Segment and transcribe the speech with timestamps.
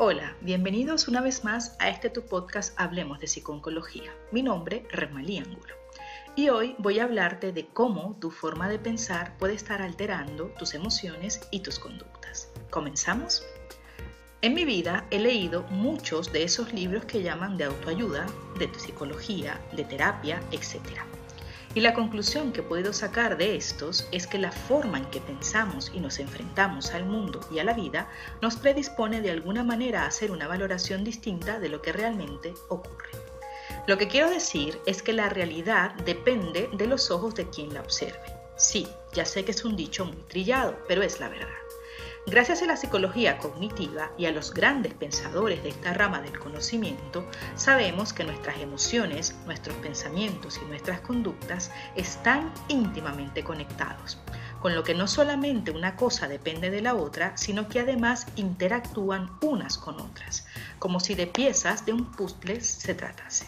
[0.00, 4.14] Hola, bienvenidos una vez más a este tu podcast Hablemos de Psiconcología.
[4.30, 5.74] Mi nombre es Remalí Ángulo.
[6.36, 10.74] Y hoy voy a hablarte de cómo tu forma de pensar puede estar alterando tus
[10.74, 12.48] emociones y tus conductas.
[12.70, 13.44] ¿Comenzamos?
[14.40, 18.24] En mi vida he leído muchos de esos libros que llaman de autoayuda,
[18.56, 20.78] de psicología, de terapia, etc.
[21.74, 25.90] Y la conclusión que puedo sacar de estos es que la forma en que pensamos
[25.94, 28.08] y nos enfrentamos al mundo y a la vida
[28.40, 33.10] nos predispone de alguna manera a hacer una valoración distinta de lo que realmente ocurre.
[33.86, 37.80] Lo que quiero decir es que la realidad depende de los ojos de quien la
[37.80, 38.20] observe.
[38.56, 41.67] Sí, ya sé que es un dicho muy trillado, pero es la verdad.
[42.30, 47.24] Gracias a la psicología cognitiva y a los grandes pensadores de esta rama del conocimiento,
[47.56, 54.18] sabemos que nuestras emociones, nuestros pensamientos y nuestras conductas están íntimamente conectados,
[54.60, 59.30] con lo que no solamente una cosa depende de la otra, sino que además interactúan
[59.40, 60.46] unas con otras,
[60.78, 63.46] como si de piezas de un puzzle se tratase.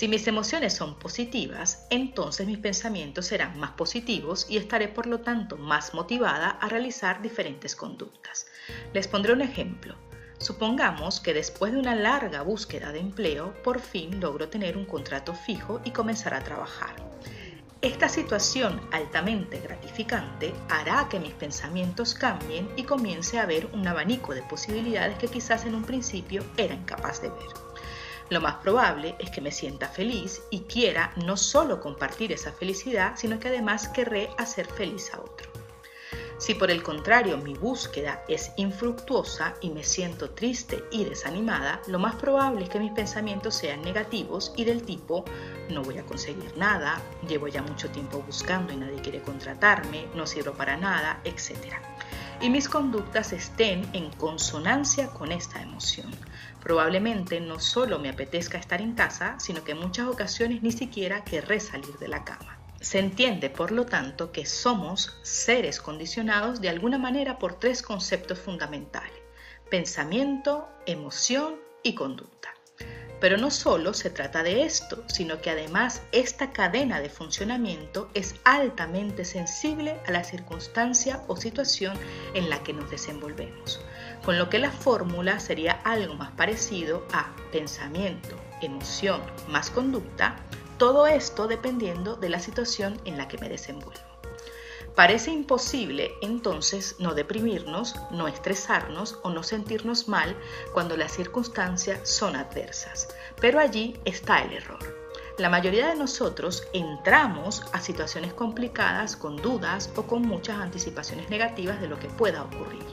[0.00, 5.20] Si mis emociones son positivas, entonces mis pensamientos serán más positivos y estaré por lo
[5.20, 8.46] tanto más motivada a realizar diferentes conductas.
[8.94, 9.94] Les pondré un ejemplo.
[10.38, 15.34] Supongamos que después de una larga búsqueda de empleo, por fin logro tener un contrato
[15.34, 16.96] fijo y comenzar a trabajar.
[17.82, 24.32] Esta situación altamente gratificante hará que mis pensamientos cambien y comience a ver un abanico
[24.32, 27.69] de posibilidades que quizás en un principio era incapaz de ver.
[28.30, 33.14] Lo más probable es que me sienta feliz y quiera no solo compartir esa felicidad,
[33.16, 35.50] sino que además querré hacer feliz a otro.
[36.38, 41.98] Si por el contrario mi búsqueda es infructuosa y me siento triste y desanimada, lo
[41.98, 45.24] más probable es que mis pensamientos sean negativos y del tipo
[45.68, 50.26] no voy a conseguir nada, llevo ya mucho tiempo buscando y nadie quiere contratarme, no
[50.26, 51.74] sirvo para nada, etc.
[52.40, 56.10] Y mis conductas estén en consonancia con esta emoción.
[56.60, 61.24] Probablemente no solo me apetezca estar en casa, sino que en muchas ocasiones ni siquiera
[61.24, 62.58] querré salir de la cama.
[62.80, 68.38] Se entiende, por lo tanto, que somos seres condicionados de alguna manera por tres conceptos
[68.38, 69.20] fundamentales,
[69.70, 72.54] pensamiento, emoción y conducta.
[73.20, 78.34] Pero no solo se trata de esto, sino que además esta cadena de funcionamiento es
[78.44, 81.98] altamente sensible a la circunstancia o situación
[82.34, 83.80] en la que nos desenvolvemos
[84.24, 90.36] con lo que la fórmula sería algo más parecido a pensamiento, emoción más conducta,
[90.78, 94.19] todo esto dependiendo de la situación en la que me desenvuelvo.
[95.00, 100.36] Parece imposible entonces no deprimirnos, no estresarnos o no sentirnos mal
[100.74, 103.08] cuando las circunstancias son adversas,
[103.40, 104.78] pero allí está el error.
[105.38, 111.80] La mayoría de nosotros entramos a situaciones complicadas con dudas o con muchas anticipaciones negativas
[111.80, 112.84] de lo que pueda ocurrir.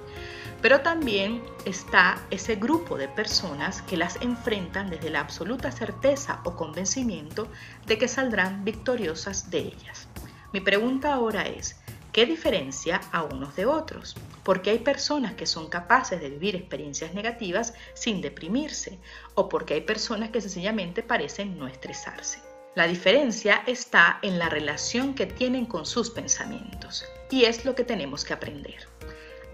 [0.62, 6.56] Pero también está ese grupo de personas que las enfrentan desde la absoluta certeza o
[6.56, 7.50] convencimiento
[7.86, 10.08] de que saldrán victoriosas de ellas.
[10.54, 11.76] Mi pregunta ahora es,
[12.18, 14.16] ¿qué diferencia a unos de otros?
[14.44, 18.98] Porque hay personas que son capaces de vivir experiencias negativas sin deprimirse
[19.36, 22.42] o porque hay personas que sencillamente parecen no estresarse.
[22.74, 27.84] La diferencia está en la relación que tienen con sus pensamientos y es lo que
[27.84, 28.88] tenemos que aprender.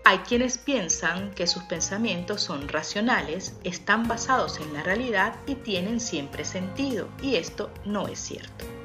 [0.06, 6.00] Hay quienes piensan que sus pensamientos son racionales, están basados en la realidad y tienen
[6.00, 8.83] siempre sentido, y esto no es cierto.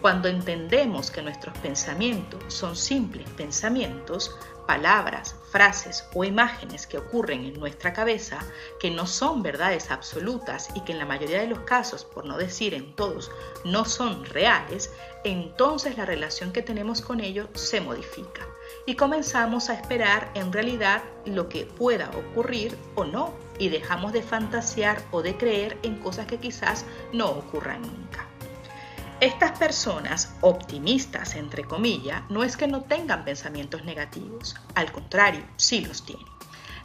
[0.00, 7.58] Cuando entendemos que nuestros pensamientos son simples pensamientos, palabras, frases o imágenes que ocurren en
[7.58, 8.38] nuestra cabeza,
[8.78, 12.36] que no son verdades absolutas y que en la mayoría de los casos, por no
[12.36, 13.32] decir en todos,
[13.64, 14.92] no son reales,
[15.24, 18.46] entonces la relación que tenemos con ellos se modifica
[18.86, 24.22] y comenzamos a esperar en realidad lo que pueda ocurrir o no y dejamos de
[24.22, 28.27] fantasear o de creer en cosas que quizás no ocurran nunca.
[29.20, 35.80] Estas personas optimistas, entre comillas, no es que no tengan pensamientos negativos, al contrario, sí
[35.80, 36.24] los tienen.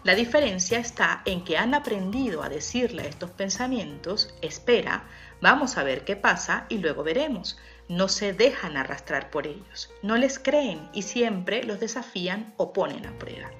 [0.04, 5.04] La diferencia está en que han aprendido a decirle a estos pensamientos, espera,
[5.42, 7.60] vamos a ver qué pasa y luego veremos.
[7.88, 13.06] No se dejan arrastrar por ellos, no les creen y siempre los desafían o ponen
[13.06, 13.52] a prueba.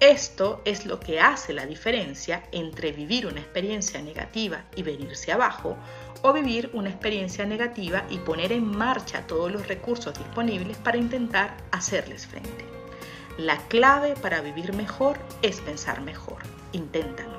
[0.00, 5.78] Esto es lo que hace la diferencia entre vivir una experiencia negativa y venirse abajo
[6.22, 11.56] o vivir una experiencia negativa y poner en marcha todos los recursos disponibles para intentar
[11.70, 12.64] hacerles frente.
[13.38, 16.38] La clave para vivir mejor es pensar mejor.
[16.72, 17.31] Inténtalo.